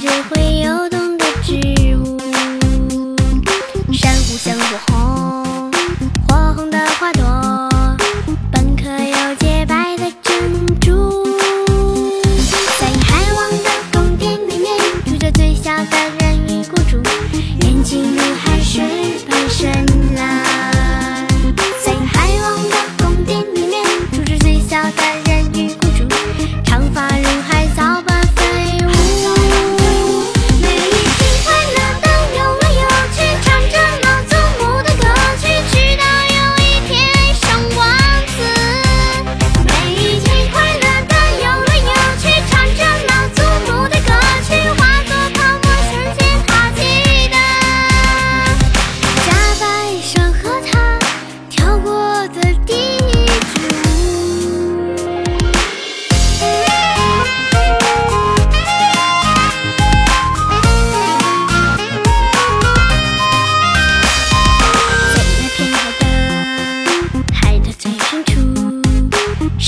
[0.00, 0.81] 就会有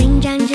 [0.00, 0.49] 成长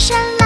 [0.00, 0.39] 山